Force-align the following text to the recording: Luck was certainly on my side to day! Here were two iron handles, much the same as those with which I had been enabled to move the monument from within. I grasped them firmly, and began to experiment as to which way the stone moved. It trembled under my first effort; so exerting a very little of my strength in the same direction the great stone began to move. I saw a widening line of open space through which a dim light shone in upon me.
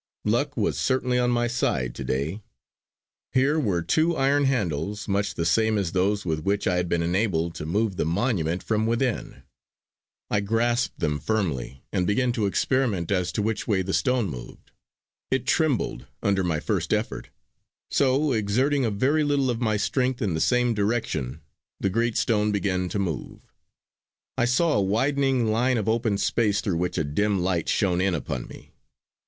Luck 0.25 0.57
was 0.57 0.79
certainly 0.79 1.19
on 1.19 1.29
my 1.29 1.45
side 1.45 1.93
to 1.93 2.03
day! 2.03 2.41
Here 3.33 3.59
were 3.59 3.83
two 3.83 4.15
iron 4.15 4.45
handles, 4.45 5.07
much 5.07 5.35
the 5.35 5.45
same 5.45 5.77
as 5.77 5.91
those 5.91 6.25
with 6.25 6.39
which 6.43 6.65
I 6.65 6.77
had 6.77 6.89
been 6.89 7.03
enabled 7.03 7.53
to 7.53 7.67
move 7.67 7.97
the 7.97 8.03
monument 8.05 8.63
from 8.63 8.87
within. 8.87 9.43
I 10.27 10.39
grasped 10.39 10.97
them 10.99 11.19
firmly, 11.19 11.83
and 11.91 12.07
began 12.07 12.31
to 12.31 12.47
experiment 12.47 13.11
as 13.11 13.31
to 13.33 13.43
which 13.43 13.67
way 13.67 13.83
the 13.83 13.93
stone 13.93 14.27
moved. 14.27 14.71
It 15.29 15.45
trembled 15.45 16.07
under 16.23 16.43
my 16.43 16.59
first 16.59 16.95
effort; 16.95 17.29
so 17.91 18.31
exerting 18.31 18.83
a 18.83 18.89
very 18.89 19.23
little 19.23 19.51
of 19.51 19.61
my 19.61 19.77
strength 19.77 20.19
in 20.19 20.33
the 20.33 20.41
same 20.41 20.73
direction 20.73 21.41
the 21.79 21.91
great 21.91 22.17
stone 22.17 22.51
began 22.51 22.89
to 22.89 22.97
move. 22.97 23.51
I 24.35 24.45
saw 24.45 24.73
a 24.73 24.81
widening 24.81 25.51
line 25.51 25.77
of 25.77 25.87
open 25.87 26.17
space 26.17 26.59
through 26.59 26.77
which 26.77 26.97
a 26.97 27.03
dim 27.03 27.39
light 27.41 27.69
shone 27.69 28.01
in 28.01 28.15
upon 28.15 28.47
me. 28.47 28.71